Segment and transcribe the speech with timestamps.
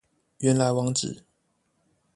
[0.39, 1.23] 原來網址